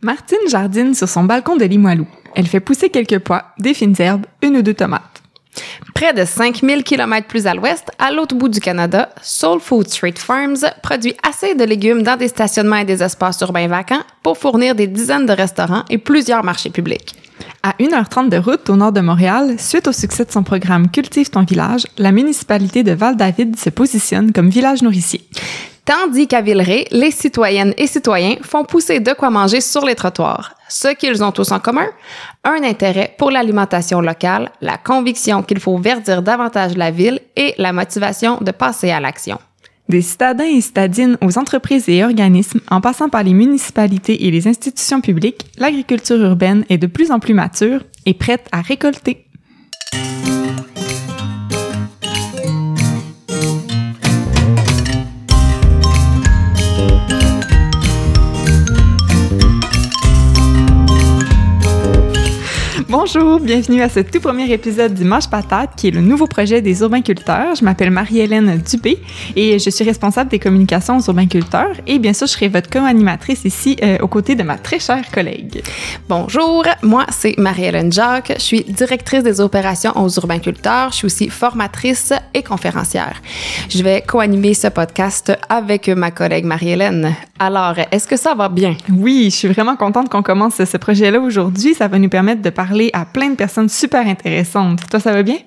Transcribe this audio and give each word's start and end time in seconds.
Martine 0.00 0.38
jardine 0.48 0.94
sur 0.94 1.08
son 1.08 1.24
balcon 1.24 1.56
de 1.56 1.64
Limoilou. 1.64 2.06
Elle 2.36 2.46
fait 2.46 2.60
pousser 2.60 2.88
quelques 2.88 3.18
pois, 3.18 3.46
des 3.58 3.74
fines 3.74 3.96
herbes, 3.98 4.26
une 4.42 4.58
ou 4.58 4.62
deux 4.62 4.74
tomates. 4.74 5.22
Près 5.92 6.14
de 6.14 6.24
5000 6.24 6.84
km 6.84 7.26
plus 7.26 7.48
à 7.48 7.54
l'ouest, 7.54 7.90
à 7.98 8.12
l'autre 8.12 8.36
bout 8.36 8.48
du 8.48 8.60
Canada, 8.60 9.08
Soul 9.22 9.58
Food 9.58 9.88
Street 9.88 10.14
Farms 10.16 10.58
produit 10.84 11.16
assez 11.28 11.56
de 11.56 11.64
légumes 11.64 12.04
dans 12.04 12.16
des 12.16 12.28
stationnements 12.28 12.76
et 12.76 12.84
des 12.84 13.02
espaces 13.02 13.40
urbains 13.40 13.66
vacants 13.66 14.04
pour 14.22 14.38
fournir 14.38 14.76
des 14.76 14.86
dizaines 14.86 15.26
de 15.26 15.32
restaurants 15.32 15.84
et 15.90 15.98
plusieurs 15.98 16.44
marchés 16.44 16.70
publics. 16.70 17.16
À 17.64 17.72
1h30 17.80 18.28
de 18.28 18.36
route 18.36 18.70
au 18.70 18.76
nord 18.76 18.92
de 18.92 19.00
Montréal, 19.00 19.56
suite 19.58 19.88
au 19.88 19.92
succès 19.92 20.24
de 20.24 20.30
son 20.30 20.44
programme 20.44 20.92
Cultive 20.92 21.30
ton 21.30 21.42
village, 21.42 21.88
la 21.98 22.12
municipalité 22.12 22.84
de 22.84 22.92
Val-David 22.92 23.58
se 23.58 23.70
positionne 23.70 24.32
comme 24.32 24.48
village 24.48 24.82
nourricier. 24.82 25.28
Tandis 25.88 26.28
qu'à 26.28 26.42
Villeray, 26.42 26.84
les 26.90 27.10
citoyennes 27.10 27.72
et 27.78 27.86
citoyens 27.86 28.36
font 28.42 28.62
pousser 28.62 29.00
de 29.00 29.14
quoi 29.14 29.30
manger 29.30 29.62
sur 29.62 29.86
les 29.86 29.94
trottoirs. 29.94 30.54
Ce 30.68 30.88
qu'ils 30.88 31.24
ont 31.24 31.32
tous 31.32 31.50
en 31.50 31.60
commun, 31.60 31.86
un 32.44 32.62
intérêt 32.62 33.14
pour 33.16 33.30
l'alimentation 33.30 34.02
locale, 34.02 34.50
la 34.60 34.76
conviction 34.76 35.42
qu'il 35.42 35.58
faut 35.58 35.78
verdir 35.78 36.20
davantage 36.20 36.76
la 36.76 36.90
ville 36.90 37.20
et 37.36 37.54
la 37.56 37.72
motivation 37.72 38.36
de 38.36 38.50
passer 38.50 38.90
à 38.90 39.00
l'action. 39.00 39.38
Des 39.88 40.02
citadins 40.02 40.44
et 40.44 40.60
citadines 40.60 41.16
aux 41.22 41.38
entreprises 41.38 41.88
et 41.88 42.04
organismes, 42.04 42.60
en 42.70 42.82
passant 42.82 43.08
par 43.08 43.22
les 43.22 43.32
municipalités 43.32 44.26
et 44.26 44.30
les 44.30 44.46
institutions 44.46 45.00
publiques, 45.00 45.46
l'agriculture 45.56 46.18
urbaine 46.18 46.66
est 46.68 46.76
de 46.76 46.86
plus 46.86 47.10
en 47.10 47.18
plus 47.18 47.32
mature 47.32 47.80
et 48.04 48.12
prête 48.12 48.46
à 48.52 48.60
récolter. 48.60 49.24
Bonjour, 63.10 63.40
bienvenue 63.40 63.80
à 63.80 63.88
ce 63.88 64.00
tout 64.00 64.20
premier 64.20 64.52
épisode 64.52 64.92
du 64.92 65.02
Mange 65.02 65.30
Patate, 65.30 65.70
qui 65.78 65.88
est 65.88 65.90
le 65.90 66.02
nouveau 66.02 66.26
projet 66.26 66.60
des 66.60 66.82
urbainculteurs. 66.82 67.54
Je 67.54 67.64
m'appelle 67.64 67.90
Marie-Hélène 67.90 68.58
Dupé 68.58 68.98
et 69.34 69.58
je 69.58 69.70
suis 69.70 69.82
responsable 69.82 70.28
des 70.28 70.38
communications 70.38 70.98
aux 70.98 71.02
urbainculteurs. 71.06 71.72
Et 71.86 71.98
bien 71.98 72.12
sûr, 72.12 72.26
je 72.26 72.32
serai 72.32 72.48
votre 72.48 72.68
co-animatrice 72.68 73.46
ici 73.46 73.78
euh, 73.82 73.96
aux 74.02 74.08
côtés 74.08 74.34
de 74.34 74.42
ma 74.42 74.58
très 74.58 74.78
chère 74.78 75.10
collègue. 75.10 75.62
Bonjour, 76.06 76.64
moi 76.82 77.06
c'est 77.10 77.38
Marie-Hélène 77.38 77.90
Jacques. 77.90 78.34
Je 78.36 78.42
suis 78.42 78.64
directrice 78.64 79.22
des 79.22 79.40
opérations 79.40 79.92
aux 79.96 80.10
urbainculteurs. 80.10 80.90
Je 80.90 80.96
suis 80.96 81.06
aussi 81.06 81.30
formatrice 81.30 82.12
et 82.34 82.42
conférencière. 82.42 83.22
Je 83.70 83.82
vais 83.82 84.02
co-animer 84.06 84.52
ce 84.52 84.68
podcast 84.68 85.32
avec 85.48 85.88
ma 85.88 86.10
collègue 86.10 86.44
Marie-Hélène. 86.44 87.14
Alors, 87.38 87.76
est-ce 87.90 88.06
que 88.06 88.16
ça 88.16 88.34
va 88.34 88.50
bien? 88.50 88.76
Oui, 88.92 89.28
je 89.30 89.36
suis 89.36 89.48
vraiment 89.48 89.76
contente 89.76 90.10
qu'on 90.10 90.22
commence 90.22 90.62
ce 90.62 90.76
projet-là 90.76 91.20
aujourd'hui. 91.20 91.72
Ça 91.72 91.88
va 91.88 91.98
nous 91.98 92.08
permettre 92.10 92.42
de 92.42 92.50
parler 92.50 92.90
à 92.98 93.04
plein 93.04 93.30
de 93.30 93.36
personnes 93.36 93.68
super 93.68 94.06
intéressantes. 94.06 94.88
Toi, 94.90 95.00
ça 95.00 95.12
va 95.12 95.22
bien? 95.22 95.38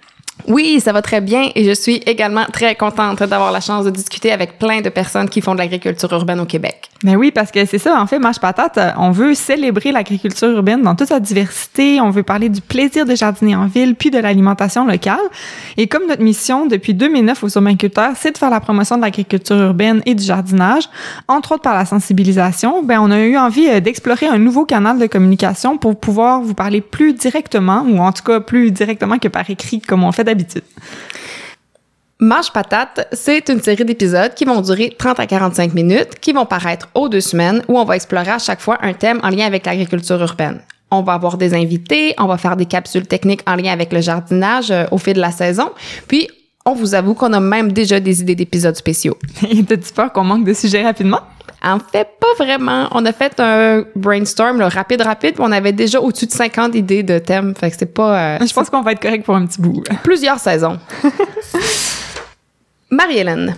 Oui, 0.48 0.80
ça 0.80 0.92
va 0.92 1.02
très 1.02 1.22
bien 1.22 1.52
et 1.56 1.64
je 1.64 1.72
suis 1.72 1.98
également 2.06 2.46
très 2.46 2.76
contente 2.76 3.20
d'avoir 3.20 3.52
la 3.52 3.62
chance 3.62 3.86
de 3.86 3.92
discuter 3.92 4.32
avec 4.32 4.58
plein 4.58 4.82
de 4.82 4.90
personnes 4.90 5.30
qui 5.30 5.42
font 5.42 5.54
de 5.54 5.60
l'agriculture 5.60 6.12
urbaine 6.14 6.40
au 6.40 6.46
Québec. 6.46 6.91
Ben 7.04 7.16
oui, 7.16 7.32
parce 7.32 7.50
que 7.50 7.66
c'est 7.66 7.80
ça, 7.80 8.00
en 8.00 8.06
fait, 8.06 8.20
Mâche 8.20 8.40
Patate, 8.40 8.78
euh, 8.78 8.92
on 8.98 9.10
veut 9.10 9.34
célébrer 9.34 9.92
l'agriculture 9.92 10.50
urbaine 10.50 10.84
dans 10.84 10.94
toute 10.94 11.08
sa 11.08 11.20
diversité, 11.20 12.00
on 12.00 12.12
veut 12.12 12.22
parler 12.22 12.48
du 12.48 12.62
plaisir 12.62 13.08
de 13.08 13.16
jardiner 13.16 13.56
en 13.56 13.66
ville, 13.66 13.96
puis 13.96 14.12
de 14.12 14.20
l'alimentation 14.20 14.86
locale. 14.86 15.18
Et 15.78 15.88
comme 15.88 16.06
notre 16.08 16.22
mission 16.22 16.68
depuis 16.68 16.94
2009 16.94 17.44
aux 17.44 17.50
urbainculteurs, 17.50 18.12
c'est 18.18 18.32
de 18.32 18.38
faire 18.38 18.52
la 18.52 18.60
promotion 18.60 18.98
de 18.98 19.02
l'agriculture 19.02 19.56
urbaine 19.56 20.04
et 20.06 20.14
du 20.14 20.24
jardinage, 20.24 20.84
entre 21.28 21.54
autres 21.54 21.64
par 21.64 21.74
la 21.74 21.86
sensibilisation, 21.86 22.84
ben 22.84 23.00
on 23.02 23.10
a 23.10 23.20
eu 23.22 23.36
envie 23.36 23.68
euh, 23.68 23.80
d'explorer 23.80 24.28
un 24.28 24.38
nouveau 24.38 24.66
canal 24.66 25.00
de 25.00 25.08
communication 25.08 25.80
pour 25.80 26.00
pouvoir 26.00 26.42
vous 26.42 26.54
parler 26.54 26.82
plus 26.82 27.14
directement, 27.14 27.84
ou 27.90 27.98
en 27.98 28.12
tout 28.12 28.24
cas 28.24 28.42
plus 28.42 28.72
directement 28.72 29.18
que 29.18 29.28
par 29.28 29.50
écrit, 29.50 29.82
comme 29.82 30.04
on 30.04 30.12
fait 30.12 30.24
d'habitude. 30.24 30.64
Marche 32.24 32.54
Patate, 32.54 33.08
c'est 33.14 33.50
une 33.50 33.60
série 33.64 33.84
d'épisodes 33.84 34.36
qui 34.36 34.46
vont 34.46 34.62
durer 34.62 34.96
30 34.96 35.20
à 35.20 35.26
45 35.26 35.74
minutes, 35.74 36.20
qui 36.22 36.34
vont 36.34 36.46
paraître 36.46 36.88
aux 36.94 37.10
deux 37.10 37.20
semaines, 37.20 37.64
où 37.68 37.80
on 37.80 37.84
va 37.84 37.96
explorer 37.96 38.30
à 38.30 38.38
chaque 38.38 38.62
fois 38.62 38.78
un 38.84 38.94
thème 38.94 39.20
en 39.24 39.30
lien 39.30 39.48
avec 39.48 39.66
l'agriculture 39.66 40.22
urbaine. 40.22 40.62
On 40.92 41.02
va 41.02 41.14
avoir 41.14 41.38
des 41.38 41.56
invités, 41.56 42.14
on 42.20 42.28
va 42.28 42.38
faire 42.38 42.56
des 42.58 42.68
capsules 42.68 43.08
techniques 43.08 43.42
en 43.48 43.56
lien 43.56 43.72
avec 43.72 43.92
le 43.92 44.02
jardinage 44.02 44.70
euh, 44.70 44.86
au 44.92 45.00
fil 45.00 45.16
de 45.16 45.20
la 45.20 45.32
saison, 45.32 45.72
puis 46.08 46.30
on 46.64 46.74
vous 46.74 46.94
avoue 46.94 47.16
qu'on 47.16 47.34
a 47.34 47.40
même 47.40 47.72
déjà 47.72 48.00
des 48.00 48.22
idées 48.22 48.36
d'épisodes 48.36 48.76
spéciaux. 48.76 49.18
T'as-tu 49.68 49.92
peur 49.92 50.14
qu'on 50.14 50.24
manque 50.24 50.46
de 50.46 50.54
sujets 50.54 50.84
rapidement? 50.84 51.22
En 51.64 51.80
fait, 51.80 52.08
pas 52.20 52.44
vraiment. 52.44 52.88
On 52.92 53.04
a 53.08 53.14
fait 53.14 53.40
un 53.40 53.84
brainstorm 53.96 54.60
là, 54.60 54.70
rapide, 54.70 55.02
rapide, 55.02 55.34
puis 55.34 55.44
on 55.44 55.52
avait 55.52 55.74
déjà 55.74 56.00
au-dessus 56.00 56.28
de 56.28 56.32
50 56.32 56.76
idées 56.76 57.02
de 57.02 57.18
thèmes. 57.18 57.56
Fait 57.56 57.72
que 57.72 57.78
c'est 57.80 57.92
pas... 57.92 58.36
Euh, 58.36 58.46
Je 58.46 58.54
pense 58.54 58.70
qu'on 58.70 58.82
va 58.82 58.92
être 58.92 59.02
correct 59.02 59.26
pour 59.26 59.36
un 59.36 59.48
petit 59.48 59.60
bout. 59.60 59.84
Plusieurs 60.04 60.40
saisons. 60.40 60.78
Marie-Hélène, 62.92 63.56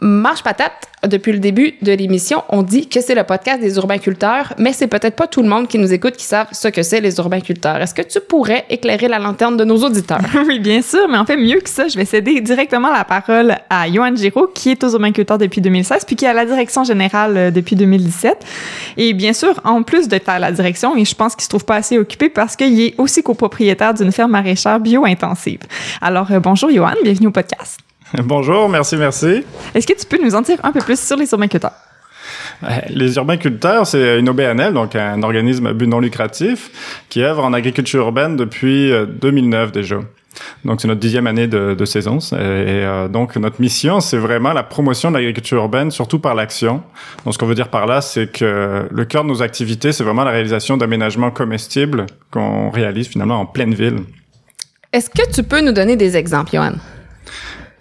Marche 0.00 0.42
Patate, 0.42 0.88
depuis 1.06 1.32
le 1.32 1.38
début 1.38 1.74
de 1.82 1.92
l'émission, 1.92 2.42
on 2.48 2.62
dit 2.62 2.88
que 2.88 3.02
c'est 3.02 3.14
le 3.14 3.24
podcast 3.24 3.60
des 3.60 3.76
urbainculteurs, 3.76 4.54
mais 4.56 4.72
c'est 4.72 4.86
peut-être 4.86 5.16
pas 5.16 5.26
tout 5.26 5.42
le 5.42 5.48
monde 5.50 5.68
qui 5.68 5.78
nous 5.78 5.92
écoute 5.92 6.16
qui 6.16 6.24
savent 6.24 6.48
ce 6.52 6.68
que 6.68 6.82
c'est 6.82 7.02
les 7.02 7.18
urbainculteurs. 7.18 7.76
Est-ce 7.76 7.92
que 7.92 8.00
tu 8.00 8.20
pourrais 8.20 8.64
éclairer 8.70 9.08
la 9.08 9.18
lanterne 9.18 9.58
de 9.58 9.64
nos 9.64 9.76
auditeurs? 9.84 10.20
oui, 10.46 10.58
bien 10.60 10.80
sûr, 10.80 11.06
mais 11.10 11.18
en 11.18 11.26
fait, 11.26 11.36
mieux 11.36 11.60
que 11.60 11.68
ça, 11.68 11.88
je 11.88 11.96
vais 11.98 12.06
céder 12.06 12.40
directement 12.40 12.90
la 12.90 13.04
parole 13.04 13.54
à 13.68 13.90
Johan 13.90 14.16
Giraud, 14.16 14.46
qui 14.46 14.70
est 14.70 14.82
aux 14.82 14.92
urbainculteurs 14.92 15.36
depuis 15.36 15.60
2016, 15.60 16.06
puis 16.06 16.16
qui 16.16 16.24
est 16.24 16.28
à 16.28 16.32
la 16.32 16.46
direction 16.46 16.82
générale 16.82 17.36
euh, 17.36 17.50
depuis 17.50 17.76
2017. 17.76 18.42
Et 18.96 19.12
bien 19.12 19.34
sûr, 19.34 19.60
en 19.64 19.82
plus 19.82 20.08
d'être 20.08 20.30
à 20.30 20.38
la 20.38 20.52
direction, 20.52 20.96
et 20.96 21.04
je 21.04 21.14
pense 21.14 21.34
qu'il 21.34 21.44
se 21.44 21.50
trouve 21.50 21.66
pas 21.66 21.76
assez 21.76 21.98
occupé 21.98 22.30
parce 22.30 22.56
qu'il 22.56 22.80
est 22.80 22.94
aussi 22.96 23.22
copropriétaire 23.22 23.92
d'une 23.92 24.12
ferme 24.12 24.30
maraîchère 24.30 24.80
bio-intensive. 24.80 25.60
Alors, 26.00 26.32
euh, 26.32 26.40
bonjour 26.40 26.70
Johan, 26.70 26.94
bienvenue 27.04 27.26
au 27.26 27.32
podcast. 27.32 27.78
Bonjour, 28.24 28.68
merci, 28.68 28.96
merci. 28.96 29.44
Est-ce 29.74 29.86
que 29.86 29.92
tu 29.92 30.06
peux 30.06 30.22
nous 30.22 30.34
en 30.34 30.40
dire 30.40 30.58
un 30.64 30.72
peu 30.72 30.80
plus 30.80 30.98
sur 30.98 31.16
les 31.16 31.30
urbainculteurs? 31.30 31.72
Les 32.90 33.16
urbainculteurs, 33.16 33.86
c'est 33.86 34.18
une 34.18 34.28
OBNL, 34.28 34.74
donc 34.74 34.94
un 34.94 35.22
organisme 35.22 35.66
à 35.66 35.72
but 35.72 35.86
non 35.86 36.00
lucratif, 36.00 37.04
qui 37.08 37.22
œuvre 37.22 37.44
en 37.44 37.52
agriculture 37.52 38.00
urbaine 38.00 38.36
depuis 38.36 38.92
2009 39.22 39.68
euh, 39.68 39.70
déjà. 39.70 39.96
Donc 40.64 40.80
c'est 40.80 40.88
notre 40.88 41.00
dixième 41.00 41.26
année 41.26 41.46
de, 41.46 41.74
de 41.74 41.84
saison 41.84 42.18
et 42.18 42.36
euh, 42.38 43.08
donc 43.08 43.34
notre 43.36 43.60
mission 43.60 43.98
c'est 44.00 44.16
vraiment 44.16 44.52
la 44.52 44.62
promotion 44.62 45.10
de 45.10 45.16
l'agriculture 45.16 45.58
urbaine, 45.58 45.90
surtout 45.90 46.18
par 46.18 46.34
l'action. 46.34 46.82
Donc 47.24 47.34
ce 47.34 47.38
qu'on 47.38 47.46
veut 47.46 47.54
dire 47.54 47.68
par 47.68 47.86
là, 47.86 48.00
c'est 48.00 48.30
que 48.30 48.86
le 48.90 49.04
cœur 49.06 49.24
de 49.24 49.28
nos 49.28 49.42
activités, 49.42 49.92
c'est 49.92 50.04
vraiment 50.04 50.24
la 50.24 50.30
réalisation 50.30 50.76
d'aménagements 50.76 51.30
comestibles 51.30 52.06
qu'on 52.30 52.70
réalise 52.70 53.08
finalement 53.08 53.40
en 53.40 53.46
pleine 53.46 53.74
ville. 53.74 54.00
Est-ce 54.92 55.08
que 55.08 55.32
tu 55.32 55.42
peux 55.42 55.60
nous 55.60 55.72
donner 55.72 55.96
des 55.96 56.16
exemples, 56.16 56.50
Johan? 56.54 56.72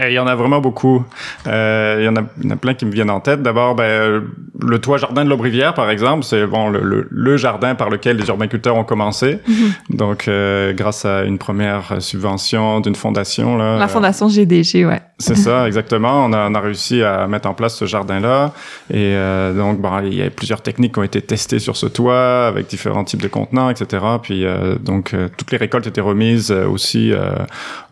Il 0.07 0.13
y 0.13 0.19
en 0.19 0.27
a 0.27 0.35
vraiment 0.35 0.61
beaucoup. 0.61 1.03
Euh, 1.47 1.97
il, 1.99 2.05
y 2.05 2.07
en 2.07 2.15
a, 2.15 2.21
il, 2.37 2.45
y 2.45 2.47
en 2.47 2.51
a, 2.51 2.55
plein 2.55 2.73
qui 2.73 2.85
me 2.85 2.91
viennent 2.91 3.09
en 3.09 3.19
tête. 3.19 3.41
D'abord, 3.41 3.75
ben, 3.75 4.23
le 4.61 4.79
toit 4.79 4.97
jardin 4.97 5.25
de 5.25 5.29
l'Aubrivière, 5.29 5.73
par 5.73 5.89
exemple, 5.89 6.23
c'est 6.23 6.45
bon 6.45 6.69
le, 6.69 6.81
le, 6.81 7.07
le, 7.09 7.37
jardin 7.37 7.75
par 7.75 7.89
lequel 7.89 8.17
les 8.17 8.27
urbainculteurs 8.27 8.75
ont 8.75 8.83
commencé. 8.85 9.39
Mm-hmm. 9.47 9.97
Donc, 9.97 10.27
euh, 10.27 10.73
grâce 10.73 11.05
à 11.05 11.23
une 11.23 11.37
première 11.37 12.01
subvention 12.01 12.79
d'une 12.79 12.95
fondation. 12.95 13.57
Là, 13.57 13.77
La 13.77 13.87
fondation 13.87 14.29
GDG, 14.29 14.85
ouais. 14.85 15.01
C'est 15.21 15.35
ça, 15.35 15.67
exactement. 15.67 16.25
On 16.25 16.31
a, 16.31 16.49
on 16.49 16.55
a, 16.55 16.59
réussi 16.61 17.03
à 17.03 17.27
mettre 17.27 17.49
en 17.49 17.53
place 17.53 17.75
ce 17.75 17.83
jardin-là. 17.85 18.53
Et 18.89 18.95
euh, 18.95 19.53
donc, 19.53 19.79
bon, 19.79 19.99
il 19.99 20.13
y 20.15 20.23
a 20.23 20.29
plusieurs 20.29 20.61
techniques 20.61 20.93
qui 20.93 20.99
ont 20.99 21.03
été 21.03 21.21
testées 21.21 21.59
sur 21.59 21.75
ce 21.75 21.87
toit 21.87 22.47
avec 22.47 22.67
différents 22.67 23.03
types 23.03 23.21
de 23.21 23.27
contenants, 23.27 23.69
etc. 23.69 24.01
Puis, 24.23 24.45
euh, 24.45 24.75
donc, 24.75 25.13
euh, 25.13 25.27
toutes 25.35 25.51
les 25.51 25.57
récoltes 25.57 25.87
étaient 25.87 25.99
remises 25.99 26.51
aussi 26.51 27.11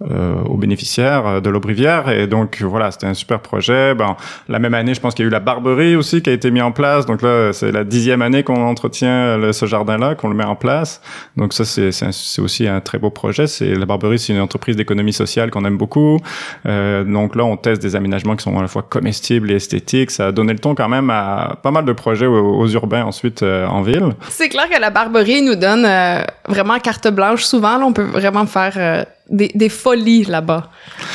aux 0.02 0.58
bénéficiaires 0.58 1.42
de 1.42 1.50
l'Aubrivière. 1.50 2.10
Et 2.10 2.28
donc, 2.28 2.62
voilà, 2.62 2.92
c'était 2.92 3.08
un 3.08 3.14
super 3.14 3.42
projet. 3.42 3.94
La 4.48 4.60
même 4.60 4.74
année, 4.74 4.94
je 4.94 5.02
pense 5.02 5.14
qu'il 5.14 5.24
y 5.24 5.28
a 5.28 5.30
eu 5.30 5.32
la 5.32 5.42
Barberie 5.42 5.96
aussi 5.98 6.22
qui 6.22 6.30
a 6.30 6.34
été 6.34 6.50
mise 6.50 6.64
en 6.64 6.72
place. 6.72 7.06
Donc 7.06 7.22
là, 7.22 7.52
c'est 7.52 7.72
la 7.72 7.84
dixième 7.84 8.22
année 8.22 8.44
qu'on 8.44 8.66
entretient 8.66 9.52
ce 9.52 9.66
jardin-là, 9.66 10.16
qu'on 10.16 10.30
le 10.30 10.36
met 10.36 10.46
en 10.46 10.56
place. 10.56 11.02
Donc 11.36 11.54
ça, 11.54 11.66
c'est 11.66 12.42
aussi 12.42 12.68
un 12.68 12.80
très 12.80 13.00
beau 13.00 13.10
projet. 13.10 13.48
C'est 13.48 13.76
la 13.76 13.86
Barberie, 13.86 14.18
c'est 14.18 14.34
une 14.34 14.40
entreprise 14.40 14.78
d'économie 14.78 15.14
sociale 15.14 15.52
qu'on 15.52 15.66
aime 15.66 15.78
beaucoup. 15.78 16.20
Euh, 16.66 17.04
donc 17.18 17.36
là, 17.36 17.44
on 17.44 17.58
teste 17.58 17.82
des 17.82 17.96
aménagements 17.96 18.36
qui 18.36 18.44
sont 18.44 18.58
à 18.58 18.62
la 18.62 18.68
fois 18.68 18.84
comestibles 18.84 19.52
et 19.52 19.56
esthétiques. 19.56 20.12
Ça 20.12 20.28
a 20.28 20.32
donné 20.32 20.54
le 20.54 20.60
ton 20.60 20.76
quand 20.76 20.88
même 20.88 21.10
à 21.10 21.58
pas 21.64 21.72
mal 21.72 21.84
de 21.84 21.94
projets 21.94 22.28
aux, 22.28 22.68
urbains 22.68 23.04
ensuite 23.04 23.42
euh, 23.42 23.66
en 23.66 23.82
ville. 23.82 24.14
C'est 24.30 24.50
clair 24.50 24.70
que 24.70 24.80
la 24.80 24.92
Barberie 24.92 25.42
nous 25.42 25.56
donne 25.56 25.86
euh, 25.86 26.22
vraiment 26.48 26.78
carte 26.78 27.08
blanche 27.08 27.44
souvent. 27.44 27.82
On 27.82 27.94
peut 27.94 28.04
vraiment 28.04 28.46
faire 28.46 28.74
euh, 28.78 29.04
des, 29.30 29.50
des 29.54 29.70
folies 29.70 30.24
là-bas. 30.26 30.70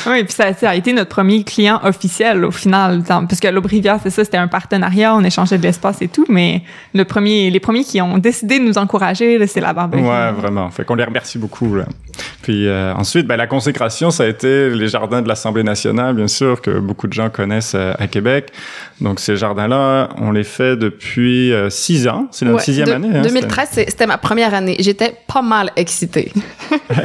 Oui, 0.07 0.23
puis 0.23 0.33
ça, 0.33 0.53
ça, 0.53 0.69
a 0.71 0.75
été 0.75 0.93
notre 0.93 1.09
premier 1.09 1.43
client 1.43 1.79
officiel 1.83 2.45
au 2.45 2.51
final, 2.51 3.03
parce 3.07 3.39
que 3.39 3.47
l'Aubrivière, 3.47 3.99
c'est 4.03 4.09
ça, 4.09 4.23
c'était 4.23 4.37
un 4.37 4.47
partenariat, 4.47 5.15
on 5.15 5.23
échangeait 5.23 5.57
de 5.57 5.63
l'espace 5.63 6.01
et 6.01 6.07
tout, 6.07 6.25
mais 6.29 6.61
le 6.93 7.05
premier, 7.05 7.49
les 7.49 7.59
premiers 7.59 7.83
qui 7.83 8.01
ont 8.01 8.17
décidé 8.17 8.59
de 8.59 8.63
nous 8.65 8.77
encourager, 8.77 9.45
c'est 9.47 9.61
la 9.61 9.73
Barberie. 9.73 10.01
Ouais, 10.03 10.31
vraiment. 10.31 10.69
Fait 10.69 10.83
qu'on 10.85 10.95
les 10.95 11.03
remercie 11.03 11.37
beaucoup. 11.37 11.75
Là. 11.75 11.85
Puis 12.41 12.67
euh, 12.67 12.93
ensuite, 12.95 13.25
ben, 13.25 13.37
la 13.37 13.47
consécration, 13.47 14.11
ça 14.11 14.23
a 14.23 14.27
été 14.27 14.69
les 14.69 14.87
jardins 14.89 15.21
de 15.21 15.27
l'Assemblée 15.27 15.63
nationale, 15.63 16.15
bien 16.15 16.27
sûr, 16.27 16.61
que 16.61 16.79
beaucoup 16.79 17.07
de 17.07 17.13
gens 17.13 17.29
connaissent 17.29 17.73
euh, 17.75 17.93
à 17.97 18.07
Québec. 18.07 18.51
Donc 19.01 19.19
ces 19.19 19.35
jardins-là, 19.37 20.09
on 20.17 20.31
les 20.31 20.43
fait 20.43 20.75
depuis 20.75 21.51
euh, 21.53 21.69
six 21.69 22.07
ans. 22.07 22.27
C'est 22.31 22.45
notre 22.45 22.57
Ouais, 22.57 22.63
sixième 22.63 22.87
de- 22.87 22.93
année. 22.93 23.09
hein, 23.13 23.21
2013, 23.21 23.69
c'est- 23.71 23.89
c'était 23.89 24.07
ma 24.07 24.17
première 24.17 24.53
année. 24.53 24.75
J'étais 24.79 25.15
pas 25.27 25.41
mal 25.41 25.71
excitée. 25.75 26.31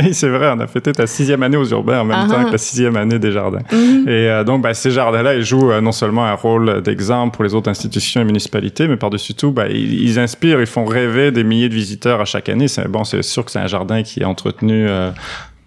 Oui, 0.01 0.13
c'est 0.15 0.29
vrai, 0.29 0.51
on 0.55 0.61
a 0.61 0.67
fêté 0.67 0.93
ta 0.99 1.07
sixième 1.07 1.45
année 1.45 1.57
aux 1.57 1.65
urbains 1.67 2.01
en 2.01 2.05
même 2.05 2.19
Ah 2.21 2.27
temps 2.29 2.39
ah. 2.41 2.45
que 2.47 2.53
la 2.53 2.59
sixième 2.59 2.97
année 2.97 3.21
des 3.21 3.31
jardins. 3.31 3.63
Mhm. 3.73 4.09
Et 4.09 4.29
euh, 4.29 4.43
donc, 4.43 4.63
bah, 4.63 4.75
ces 4.75 4.91
jardins-là, 4.91 5.37
ils 5.37 5.45
jouent 5.45 5.71
euh, 5.71 5.81
non 5.81 5.93
seulement 5.93 6.25
un 6.27 6.35
rôle 6.35 6.83
d'exemple 6.83 7.35
pour 7.37 7.45
les 7.45 7.55
autres 7.55 7.71
institutions 7.71 8.21
et 8.21 8.25
municipalités, 8.25 8.89
mais 8.89 8.97
par-dessus 8.97 9.35
tout, 9.35 9.53
bah, 9.53 9.69
ils, 9.69 10.03
ils 10.03 10.19
inspirent, 10.19 10.61
ils 10.61 10.67
font 10.67 10.85
rêver 10.85 11.31
des 11.31 11.45
milliers 11.45 11.69
de 11.69 11.75
visiteurs 11.75 12.21
à 12.21 12.25
chaque 12.25 12.49
année. 12.49 12.67
C'est 12.67 12.89
bon, 12.89 13.05
c'est 13.05 13.23
sûr 13.23 13.45
que 13.45 13.53
c'est 13.53 13.61
un 13.61 13.69
jardin 13.69 14.03
qui 14.03 14.21
est 14.23 14.25
entretenu. 14.25 14.89
euh, 14.89 15.11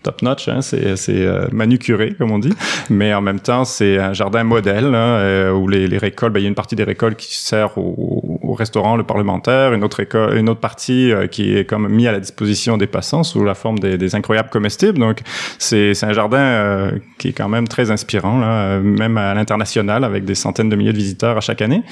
Top 0.04 0.24
notch, 0.24 0.48
hein, 0.48 0.62
c'est 0.62 0.96
c'est 0.96 1.24
euh, 1.28 1.46
manucuré 1.52 2.16
comme 2.18 2.32
on 2.32 2.40
dit, 2.40 2.54
mais 2.90 3.14
en 3.14 3.22
même 3.22 3.40
temps 3.40 3.66
c'est 3.66 4.00
un 4.00 4.14
jardin 4.14 4.44
modèle 4.44 4.96
hein, 4.96 5.52
où 5.54 5.68
les, 5.68 5.88
les 5.88 6.00
récoltes, 6.00 6.34
bah, 6.34 6.40
il 6.40 6.42
y 6.42 6.46
a 6.48 6.50
une 6.50 6.56
partie 6.56 6.76
des 6.76 6.84
récoltes 6.84 7.18
qui 7.18 7.38
sert 7.38 7.78
au, 7.78 8.40
au 8.52 8.54
restaurant, 8.54 8.98
le 8.98 9.04
parlementaire, 9.04 9.72
une 9.72 9.84
autre 9.84 10.02
école, 10.02 10.38
une 10.38 10.50
autre 10.50 10.60
partie 10.60 11.14
euh, 11.14 11.28
qui 11.28 11.56
est 11.56 11.64
comme 11.64 11.88
mis 11.88 12.06
à 12.06 12.12
la 12.12 12.20
disposition 12.20 12.78
des 12.78 12.88
passants 12.88 13.24
sous 13.24 13.46
la 13.46 13.56
forme 13.56 13.80
des, 13.80 13.98
des 13.98 14.14
incroyables 14.14 14.50
comestibles. 14.50 15.00
Donc 15.00 15.22
c'est 15.58 15.94
un 16.04 16.12
jardin 16.12 16.38
euh, 16.38 16.92
qui 17.18 17.30
est 17.30 17.34
quand 17.34 17.48
même 17.48 17.70
très 17.70 17.92
inspirant, 17.92 18.40
là, 18.40 18.80
même 18.80 19.18
à 19.18 19.34
l'international 19.34 20.04
avec 20.04 20.26
des 20.26 20.36
centaines 20.36 20.68
de 20.68 20.76
milliers 20.76 20.92
de 20.92 20.98
visiteurs 20.98 21.38
à 21.38 21.42
chaque 21.42 21.62
année. 21.62 21.84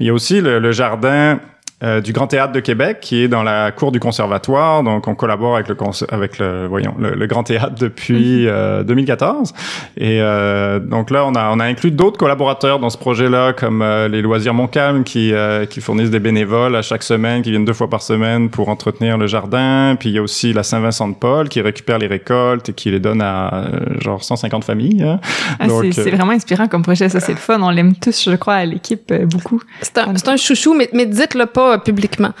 Il 0.00 0.06
y 0.06 0.10
a 0.10 0.12
aussi 0.12 0.40
le, 0.40 0.58
le 0.58 0.72
jardin 0.72 1.38
euh, 1.82 2.00
du 2.00 2.12
Grand 2.12 2.26
Théâtre 2.26 2.52
de 2.52 2.60
Québec, 2.60 2.98
qui 3.00 3.22
est 3.22 3.28
dans 3.28 3.42
la 3.42 3.70
cour 3.72 3.92
du 3.92 4.00
Conservatoire. 4.00 4.82
Donc, 4.82 5.08
on 5.08 5.14
collabore 5.14 5.56
avec 5.56 5.68
le, 5.68 5.76
avec 6.10 6.38
le, 6.38 6.66
voyons, 6.66 6.94
le, 6.98 7.10
le 7.14 7.26
Grand 7.26 7.42
Théâtre 7.42 7.74
depuis 7.78 8.46
euh, 8.46 8.82
2014. 8.82 9.52
Et 9.96 10.20
euh, 10.20 10.78
donc 10.78 11.10
là, 11.10 11.24
on 11.26 11.34
a, 11.34 11.50
on 11.50 11.58
a 11.60 11.64
inclus 11.64 11.90
d'autres 11.90 12.18
collaborateurs 12.18 12.78
dans 12.80 12.90
ce 12.90 12.98
projet-là, 12.98 13.52
comme 13.52 13.82
euh, 13.82 14.08
les 14.08 14.22
Loisirs 14.22 14.54
Montcalm, 14.54 15.04
qui, 15.04 15.32
euh, 15.32 15.64
qui 15.66 15.80
fournissent 15.80 16.10
des 16.10 16.20
bénévoles 16.20 16.76
à 16.76 16.82
chaque 16.82 17.02
semaine, 17.02 17.42
qui 17.42 17.50
viennent 17.50 17.64
deux 17.64 17.72
fois 17.72 17.88
par 17.88 18.02
semaine 18.02 18.50
pour 18.50 18.68
entretenir 18.68 19.16
le 19.18 19.26
jardin. 19.26 19.96
Puis 19.98 20.10
il 20.10 20.14
y 20.14 20.18
a 20.18 20.22
aussi 20.22 20.52
la 20.52 20.62
Saint-Vincent 20.62 21.08
de 21.08 21.14
Paul, 21.14 21.48
qui 21.48 21.60
récupère 21.60 21.98
les 21.98 22.06
récoltes 22.06 22.68
et 22.68 22.72
qui 22.72 22.90
les 22.90 23.00
donne 23.00 23.22
à 23.22 23.54
euh, 23.54 24.00
genre 24.00 24.22
150 24.22 24.64
familles. 24.64 25.02
hein. 25.02 25.20
Ah, 25.58 25.66
Donc, 25.66 25.82
c'est 25.92 25.98
euh, 26.00 26.04
c'est 26.04 26.10
vraiment 26.10 26.32
inspirant 26.32 26.66
comme 26.68 26.82
projet, 26.82 27.08
ça 27.08 27.20
c'est 27.20 27.32
le 27.32 27.38
fun, 27.38 27.60
on 27.62 27.70
l'aime 27.70 27.94
tous, 27.94 28.28
je 28.30 28.36
crois, 28.36 28.54
à 28.54 28.64
l'équipe 28.64 29.10
euh, 29.10 29.26
beaucoup. 29.26 29.60
C'est 29.82 29.98
un, 29.98 30.14
c'est 30.16 30.28
un 30.28 30.36
chouchou, 30.36 30.74
mais, 30.74 30.88
mais 30.92 31.06
dites-le 31.06 31.46
pas 31.46 31.69
euh, 31.70 31.78
publiquement. 31.78 32.32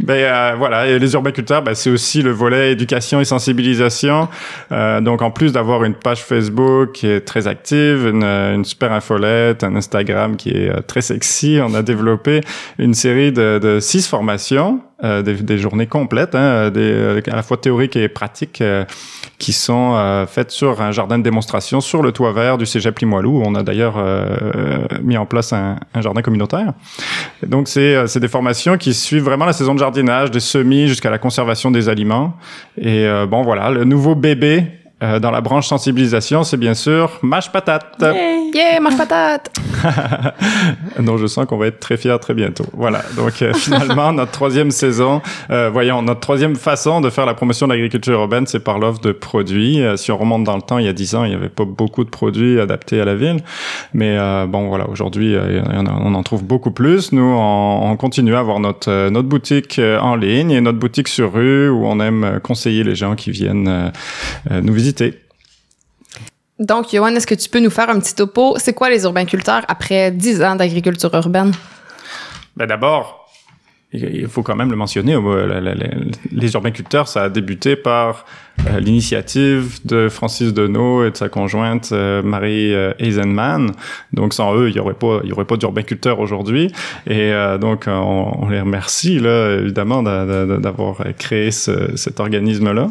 Ben 0.00 0.54
voilà, 0.56 0.86
et 0.86 0.98
les 0.98 1.14
urbaculteurs, 1.14 1.62
ben, 1.62 1.74
c'est 1.74 1.88
aussi 1.88 2.20
le 2.20 2.30
volet 2.30 2.72
éducation 2.72 3.20
et 3.20 3.24
sensibilisation. 3.24 4.28
Euh, 4.70 5.00
donc 5.00 5.22
en 5.22 5.30
plus 5.30 5.52
d'avoir 5.52 5.82
une 5.84 5.94
page 5.94 6.22
Facebook 6.22 6.92
qui 6.92 7.06
est 7.06 7.22
très 7.22 7.46
active, 7.48 8.06
une, 8.06 8.64
super 8.66 8.92
infolette, 8.92 9.64
un 9.64 9.74
Instagram 9.76 10.36
qui 10.36 10.50
est 10.50 10.82
très 10.82 11.00
sexy, 11.00 11.58
on 11.62 11.72
a 11.72 11.82
développé 11.82 12.42
une 12.78 12.92
série 12.92 13.32
de, 13.32 13.78
six 13.80 14.06
formations, 14.06 14.80
des, 15.02 15.58
journées 15.58 15.86
complètes, 15.86 16.34
hein, 16.34 16.70
à 16.70 17.36
la 17.36 17.42
fois 17.42 17.56
théoriques 17.56 17.96
et 17.96 18.08
pratiques, 18.08 18.62
qui 19.44 19.52
sont 19.52 19.92
euh, 19.94 20.24
faites 20.24 20.50
sur 20.50 20.80
un 20.80 20.90
jardin 20.90 21.18
de 21.18 21.22
démonstration 21.22 21.82
sur 21.82 22.00
le 22.00 22.12
toit 22.12 22.32
vert 22.32 22.56
du 22.56 22.64
Cégep 22.64 22.98
Limoilou. 22.98 23.40
où 23.40 23.42
On 23.44 23.54
a 23.54 23.62
d'ailleurs 23.62 23.96
euh, 23.98 24.86
mis 25.02 25.18
en 25.18 25.26
place 25.26 25.52
un, 25.52 25.76
un 25.92 26.00
jardin 26.00 26.22
communautaire. 26.22 26.72
Et 27.42 27.46
donc, 27.46 27.68
c'est 27.68 27.94
euh, 27.94 28.06
c'est 28.06 28.20
des 28.20 28.28
formations 28.28 28.78
qui 28.78 28.94
suivent 28.94 29.24
vraiment 29.24 29.44
la 29.44 29.52
saison 29.52 29.74
de 29.74 29.80
jardinage, 29.80 30.30
des 30.30 30.40
semis 30.40 30.88
jusqu'à 30.88 31.10
la 31.10 31.18
conservation 31.18 31.70
des 31.70 31.90
aliments. 31.90 32.32
Et 32.78 33.04
euh, 33.06 33.26
bon, 33.26 33.42
voilà, 33.42 33.68
le 33.70 33.84
nouveau 33.84 34.14
bébé 34.14 34.64
euh, 35.02 35.18
dans 35.18 35.30
la 35.30 35.42
branche 35.42 35.66
sensibilisation, 35.66 36.42
c'est 36.42 36.56
bien 36.56 36.72
sûr 36.72 37.18
Mâche 37.20 37.52
Patate. 37.52 38.00
Yay! 38.00 38.50
Yeah, 38.54 38.80
mange 38.80 38.96
patate! 38.96 39.50
dont 40.98 41.16
je 41.16 41.26
sens 41.26 41.46
qu'on 41.46 41.56
va 41.56 41.66
être 41.66 41.80
très 41.80 41.96
fiers 41.96 42.16
très 42.20 42.34
bientôt. 42.34 42.64
Voilà, 42.72 43.02
donc 43.16 43.42
euh, 43.42 43.52
finalement, 43.54 44.12
notre 44.12 44.32
troisième 44.32 44.70
saison, 44.70 45.22
euh, 45.50 45.70
voyons, 45.72 46.02
notre 46.02 46.20
troisième 46.20 46.56
façon 46.56 47.00
de 47.00 47.10
faire 47.10 47.26
la 47.26 47.34
promotion 47.34 47.66
de 47.66 47.72
l'agriculture 47.72 48.14
urbaine, 48.14 48.46
c'est 48.46 48.60
par 48.60 48.78
l'offre 48.78 49.00
de 49.00 49.12
produits. 49.12 49.82
Euh, 49.82 49.96
si 49.96 50.12
on 50.12 50.18
remonte 50.18 50.44
dans 50.44 50.56
le 50.56 50.62
temps, 50.62 50.78
il 50.78 50.86
y 50.86 50.88
a 50.88 50.92
dix 50.92 51.14
ans, 51.14 51.24
il 51.24 51.30
n'y 51.30 51.36
avait 51.36 51.48
pas 51.48 51.64
beaucoup 51.64 52.04
de 52.04 52.10
produits 52.10 52.60
adaptés 52.60 53.00
à 53.00 53.04
la 53.04 53.14
ville. 53.14 53.42
Mais 53.92 54.18
bon, 54.46 54.68
voilà, 54.68 54.88
aujourd'hui, 54.88 55.36
on 55.36 56.14
en 56.14 56.22
trouve 56.22 56.44
beaucoup 56.44 56.70
plus. 56.70 57.12
Nous, 57.12 57.22
on, 57.22 57.90
on 57.90 57.96
continue 57.96 58.34
à 58.34 58.40
avoir 58.40 58.60
notre, 58.60 59.08
notre 59.08 59.28
boutique 59.28 59.80
en 60.00 60.16
ligne 60.16 60.50
et 60.50 60.60
notre 60.60 60.78
boutique 60.78 61.08
sur 61.08 61.32
rue 61.32 61.68
où 61.68 61.86
on 61.86 62.00
aime 62.00 62.40
conseiller 62.42 62.84
les 62.84 62.94
gens 62.94 63.14
qui 63.14 63.30
viennent 63.30 63.92
nous 64.50 64.72
visiter. 64.72 65.23
Donc, 66.58 66.92
Johan, 66.92 67.08
est-ce 67.08 67.26
que 67.26 67.34
tu 67.34 67.48
peux 67.48 67.60
nous 67.60 67.70
faire 67.70 67.90
un 67.90 67.98
petit 67.98 68.14
topo? 68.14 68.54
C'est 68.58 68.74
quoi 68.74 68.88
les 68.88 69.04
urbainculteurs 69.04 69.64
après 69.66 70.10
10 70.10 70.42
ans 70.42 70.56
d'agriculture 70.56 71.12
urbaine? 71.14 71.52
Ben 72.56 72.66
d'abord, 72.66 73.28
il 73.92 74.28
faut 74.28 74.42
quand 74.42 74.54
même 74.54 74.70
le 74.70 74.76
mentionner, 74.76 75.14
euh, 75.14 76.10
les 76.30 76.54
urbainculteurs, 76.54 77.08
ça 77.08 77.24
a 77.24 77.28
débuté 77.28 77.74
par 77.74 78.24
euh, 78.66 78.80
l'initiative 78.80 79.78
de 79.84 80.08
Francis 80.08 80.52
Deneau 80.54 81.04
et 81.04 81.10
de 81.10 81.16
sa 81.16 81.28
conjointe 81.28 81.90
euh, 81.92 82.22
Marie 82.22 82.72
euh, 82.74 82.92
Eisenman. 82.98 83.72
Donc 84.12 84.34
sans 84.34 84.56
eux, 84.56 84.68
il 84.70 84.76
y 84.76 84.78
aurait 84.80 84.94
pas, 84.94 85.20
il 85.24 85.30
y 85.30 85.32
aurait 85.32 85.44
pas 85.44 85.56
d'urbainculteurs 85.56 86.20
aujourd'hui. 86.20 86.70
Et 87.08 87.32
donc 87.60 87.84
on, 87.86 88.32
on 88.40 88.48
les 88.48 88.60
remercie 88.60 89.18
là, 89.18 89.56
évidemment 89.60 90.02
d'a- 90.02 90.24
d'a- 90.24 90.56
d'avoir 90.58 90.98
créé 91.18 91.50
ce- 91.50 91.96
cet 91.96 92.20
organisme-là. 92.20 92.90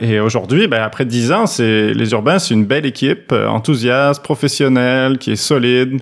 Et 0.00 0.20
aujourd'hui, 0.20 0.68
ben, 0.68 0.82
après 0.82 1.04
dix 1.04 1.32
ans, 1.32 1.46
c'est 1.46 1.92
les 1.94 2.12
urbains, 2.12 2.38
c'est 2.38 2.54
une 2.54 2.64
belle 2.64 2.86
équipe, 2.86 3.32
enthousiaste, 3.32 4.22
professionnelle, 4.22 5.18
qui 5.18 5.32
est 5.32 5.36
solide, 5.36 6.00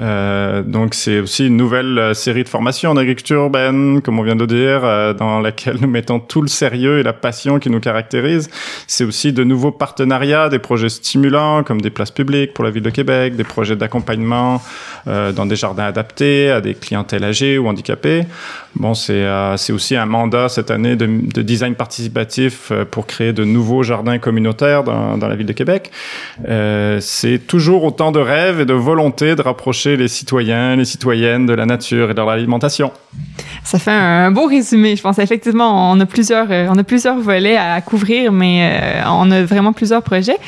euh, 0.00 0.62
donc 0.62 0.94
c'est 0.94 1.20
aussi 1.20 1.46
une 1.46 1.56
nouvelle 1.56 1.98
euh, 1.98 2.14
série 2.14 2.42
de 2.42 2.48
formations 2.48 2.90
en 2.90 2.96
agriculture 2.96 3.42
urbaine, 3.42 4.00
comme 4.00 4.18
on 4.18 4.22
vient 4.22 4.36
de 4.36 4.46
dire, 4.46 4.80
euh, 4.84 5.12
dans 5.12 5.40
laquelle 5.40 5.76
nous 5.80 5.88
mettons 5.88 6.20
tout 6.20 6.40
le 6.40 6.48
sérieux 6.48 7.00
et 7.00 7.02
la 7.02 7.12
passion 7.12 7.58
qui 7.58 7.68
nous 7.68 7.80
caractérise. 7.80 8.48
C'est 8.86 9.04
aussi 9.04 9.32
de 9.32 9.44
nouveaux 9.44 9.72
partenariats, 9.72 10.48
des 10.48 10.58
projets 10.58 10.88
stimulants 10.88 11.62
comme 11.64 11.80
des 11.80 11.90
places 11.90 12.10
publiques 12.10 12.54
pour 12.54 12.64
la 12.64 12.70
ville 12.70 12.82
de 12.82 12.90
Québec, 12.90 13.36
des 13.36 13.44
projets 13.44 13.76
d'accompagnement 13.76 14.62
dans 15.06 15.46
des 15.46 15.56
jardins 15.56 15.84
adaptés 15.84 16.50
à 16.50 16.60
des 16.60 16.74
clientèles 16.74 17.24
âgées 17.24 17.58
ou 17.58 17.68
handicapées. 17.68 18.24
Bon, 18.74 18.94
c'est 18.94 19.26
c'est 19.56 19.72
aussi 19.72 19.96
un 19.96 20.06
mandat 20.06 20.48
cette 20.48 20.70
année 20.70 20.96
de, 20.96 21.06
de 21.06 21.42
design 21.42 21.74
participatif 21.74 22.72
pour 22.90 23.06
créer 23.06 23.32
de 23.32 23.44
nouveaux 23.44 23.82
jardins 23.82 24.18
communautaires 24.18 24.84
dans, 24.84 25.16
dans 25.16 25.28
la 25.28 25.36
ville 25.36 25.46
de 25.46 25.52
Québec. 25.52 25.90
C'est 27.00 27.46
toujours 27.46 27.84
autant 27.84 28.12
de 28.12 28.20
rêves 28.20 28.60
et 28.60 28.66
de 28.66 28.74
volonté 28.74 29.34
de 29.34 29.42
rapprocher 29.42 29.89
les 29.96 30.08
citoyens, 30.08 30.76
les 30.76 30.84
citoyennes 30.84 31.46
de 31.46 31.52
la 31.52 31.66
nature 31.66 32.10
et 32.10 32.14
de 32.14 32.18
leur 32.18 32.28
alimentation. 32.28 32.92
Ça 33.64 33.78
fait 33.78 33.90
un 33.90 34.30
beau 34.30 34.46
résumé. 34.46 34.96
Je 34.96 35.02
pense 35.02 35.18
effectivement, 35.18 35.90
on 35.90 36.00
a 36.00 36.06
plusieurs, 36.06 36.50
euh, 36.50 36.68
on 36.70 36.78
a 36.78 36.84
plusieurs 36.84 37.18
volets 37.18 37.56
à 37.56 37.80
couvrir, 37.80 38.32
mais 38.32 38.70
euh, 38.72 39.02
on 39.08 39.30
a 39.30 39.42
vraiment 39.42 39.72
plusieurs 39.72 40.02
projets. 40.02 40.38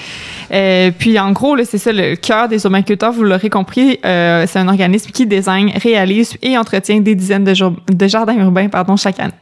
Euh, 0.52 0.90
puis 0.96 1.18
en 1.18 1.32
gros, 1.32 1.56
c'est 1.64 1.78
ça 1.78 1.92
le 1.92 2.16
cœur 2.16 2.48
des 2.48 2.64
urbainculteurs. 2.64 3.12
Vous 3.12 3.24
l'aurez 3.24 3.50
compris, 3.50 3.98
c'est 4.02 4.56
un 4.56 4.68
organisme 4.68 5.10
qui 5.10 5.26
désigne, 5.26 5.72
réalise 5.82 6.36
et 6.42 6.56
entretient 6.58 7.00
des 7.00 7.14
dizaines 7.14 7.44
de, 7.44 7.52
de 7.52 8.06
jardins 8.06 8.34
urbains, 8.34 8.68
pardon, 8.68 8.96
chaque 8.96 9.20
année. 9.20 9.32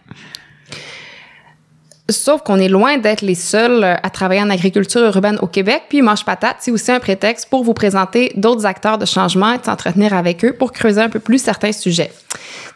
Sauf 2.10 2.42
qu'on 2.42 2.58
est 2.58 2.68
loin 2.68 2.98
d'être 2.98 3.22
les 3.22 3.34
seuls 3.34 3.84
euh, 3.84 3.94
à 4.02 4.10
travailler 4.10 4.42
en 4.42 4.50
agriculture 4.50 5.02
urbaine 5.02 5.38
au 5.42 5.46
Québec. 5.46 5.82
Puis 5.88 6.02
Mange 6.02 6.24
Patate, 6.24 6.56
c'est 6.60 6.70
aussi 6.70 6.90
un 6.90 7.00
prétexte 7.00 7.48
pour 7.48 7.64
vous 7.64 7.74
présenter 7.74 8.32
d'autres 8.36 8.66
acteurs 8.66 8.98
de 8.98 9.06
changement 9.06 9.52
et 9.52 9.58
s'entretenir 9.62 10.12
avec 10.12 10.44
eux 10.44 10.52
pour 10.52 10.72
creuser 10.72 11.00
un 11.00 11.08
peu 11.08 11.20
plus 11.20 11.38
certains 11.38 11.72
sujets. 11.72 12.10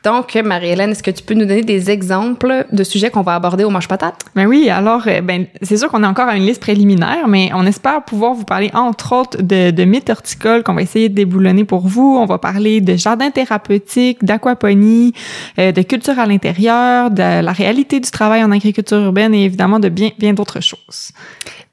Donc, 0.04 0.34
Marie-Hélène, 0.34 0.90
est-ce 0.90 1.02
que 1.02 1.10
tu 1.10 1.22
peux 1.22 1.34
nous 1.34 1.46
donner 1.46 1.62
des 1.62 1.90
exemples 1.90 2.66
de 2.70 2.84
sujets 2.84 3.10
qu'on 3.10 3.22
va 3.22 3.34
aborder 3.34 3.64
au 3.64 3.70
Mange 3.70 3.88
Patate? 3.88 4.24
Ben 4.34 4.46
oui, 4.46 4.68
alors, 4.68 5.02
euh, 5.06 5.20
ben, 5.20 5.46
c'est 5.62 5.76
sûr 5.76 5.88
qu'on 5.88 6.02
est 6.02 6.06
encore 6.06 6.28
à 6.28 6.36
une 6.36 6.46
liste 6.46 6.60
préliminaire, 6.60 7.28
mais 7.28 7.50
on 7.54 7.64
espère 7.66 8.02
pouvoir 8.04 8.34
vous 8.34 8.44
parler, 8.44 8.70
entre 8.74 9.12
autres, 9.14 9.42
de, 9.42 9.70
de 9.70 9.84
mythes 9.84 10.10
horticoles 10.10 10.62
qu'on 10.62 10.74
va 10.74 10.82
essayer 10.82 11.08
de 11.08 11.14
déboulonner 11.14 11.64
pour 11.64 11.86
vous. 11.86 12.18
On 12.20 12.26
va 12.26 12.38
parler 12.38 12.80
de 12.80 12.96
jardins 12.96 13.30
thérapeutiques, 13.30 14.24
d'aquaponie, 14.24 15.12
euh, 15.58 15.72
de 15.72 15.82
culture 15.82 16.18
à 16.18 16.26
l'intérieur, 16.26 17.10
de 17.10 17.42
la 17.42 17.52
réalité 17.52 18.00
du 18.00 18.10
travail 18.10 18.42
en 18.44 18.50
agriculture 18.50 18.98
urbaine 18.98 19.34
et 19.34 19.44
évidemment 19.44 19.78
de 19.78 19.88
bien, 19.88 20.10
bien 20.18 20.32
d'autres 20.32 20.60
choses. 20.60 21.12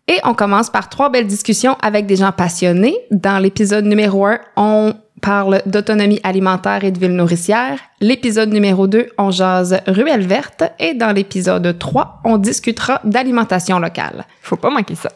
Et 0.07 0.19
on 0.25 0.33
commence 0.33 0.69
par 0.69 0.89
trois 0.89 1.09
belles 1.09 1.27
discussions 1.27 1.77
avec 1.81 2.05
des 2.05 2.17
gens 2.17 2.31
passionnés. 2.31 2.97
Dans 3.11 3.39
l'épisode 3.39 3.85
numéro 3.85 4.25
un, 4.25 4.39
on 4.57 4.93
parle 5.21 5.61
d'autonomie 5.65 6.19
alimentaire 6.23 6.83
et 6.83 6.91
de 6.91 6.99
ville 6.99 7.15
nourricière. 7.15 7.79
L'épisode 7.99 8.51
numéro 8.51 8.87
2, 8.87 9.09
on 9.17 9.31
jase 9.31 9.79
ruelle 9.87 10.25
verte. 10.25 10.63
Et 10.79 10.93
dans 10.93 11.11
l'épisode 11.11 11.77
3, 11.77 12.21
on 12.25 12.37
discutera 12.37 12.99
d'alimentation 13.03 13.79
locale. 13.79 14.25
Faut 14.41 14.57
pas 14.57 14.69
manquer 14.69 14.95
ça. 14.95 15.09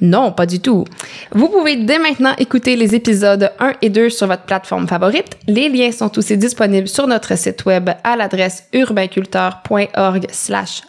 Non, 0.00 0.32
pas 0.32 0.46
du 0.46 0.60
tout. 0.60 0.84
Vous 1.32 1.48
pouvez 1.48 1.76
dès 1.76 1.98
maintenant 1.98 2.34
écouter 2.38 2.76
les 2.76 2.94
épisodes 2.94 3.52
1 3.58 3.74
et 3.82 3.90
2 3.90 4.08
sur 4.10 4.26
votre 4.26 4.44
plateforme 4.44 4.88
favorite. 4.88 5.36
Les 5.46 5.68
liens 5.68 5.92
sont 5.92 6.16
aussi 6.18 6.36
disponibles 6.36 6.88
sur 6.88 7.06
notre 7.06 7.36
site 7.36 7.64
web 7.66 7.90
à 8.04 8.16
l'adresse 8.16 8.64
urbainculteur.org 8.72 10.26
slash 10.30 10.82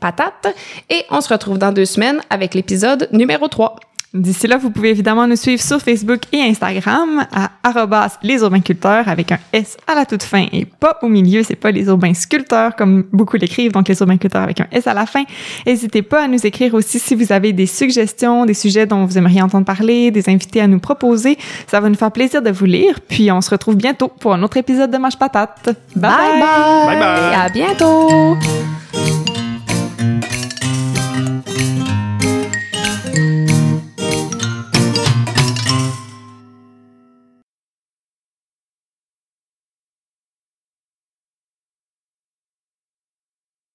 patate 0.00 0.54
Et 0.90 1.04
on 1.10 1.20
se 1.20 1.28
retrouve 1.28 1.58
dans 1.58 1.72
deux 1.72 1.84
semaines 1.84 2.20
avec 2.30 2.54
l'épisode 2.54 3.08
numéro 3.12 3.48
3. 3.48 3.76
D'ici 4.16 4.46
là, 4.46 4.56
vous 4.56 4.70
pouvez 4.70 4.90
évidemment 4.90 5.26
nous 5.26 5.36
suivre 5.36 5.62
sur 5.62 5.80
Facebook 5.80 6.20
et 6.32 6.40
Instagram 6.40 7.26
à 7.32 7.50
arrobas 7.62 8.18
les 8.22 8.40
urbainculteurs 8.40 9.08
avec 9.08 9.32
un 9.32 9.38
S 9.52 9.76
à 9.86 9.94
la 9.94 10.06
toute 10.06 10.22
fin 10.22 10.46
et 10.52 10.64
pas 10.64 10.98
au 11.02 11.08
milieu. 11.08 11.42
C'est 11.42 11.56
pas 11.56 11.70
les 11.70 11.86
urbains 11.86 12.14
sculpteurs 12.14 12.74
comme 12.76 13.04
beaucoup 13.12 13.36
l'écrivent, 13.36 13.72
donc 13.72 13.88
les 13.88 14.00
urbainculteurs 14.00 14.42
avec 14.42 14.60
un 14.60 14.66
S 14.72 14.86
à 14.86 14.94
la 14.94 15.06
fin. 15.06 15.24
N'hésitez 15.66 16.02
pas 16.02 16.24
à 16.24 16.28
nous 16.28 16.44
écrire 16.46 16.74
aussi 16.74 16.98
si 16.98 17.14
vous 17.14 17.32
avez 17.32 17.52
des 17.52 17.66
suggestions, 17.66 18.46
des 18.46 18.54
sujets 18.54 18.86
dont 18.86 19.04
vous 19.04 19.18
aimeriez 19.18 19.42
entendre 19.42 19.66
parler, 19.66 20.10
des 20.10 20.28
invités 20.28 20.60
à 20.60 20.66
nous 20.66 20.80
proposer. 20.80 21.38
Ça 21.66 21.80
va 21.80 21.88
nous 21.88 21.94
faire 21.94 22.12
plaisir 22.12 22.42
de 22.42 22.50
vous 22.50 22.64
lire. 22.64 23.00
Puis 23.06 23.30
on 23.30 23.40
se 23.40 23.50
retrouve 23.50 23.76
bientôt 23.76 24.08
pour 24.08 24.32
un 24.32 24.42
autre 24.42 24.56
épisode 24.56 24.90
de 24.90 24.98
Mâche 24.98 25.18
Patate. 25.18 25.76
Bye 25.94 26.10
bye! 26.40 26.40
Bye 26.40 26.98
bye! 26.98 27.34
À 27.34 27.48
bientôt! 27.48 28.36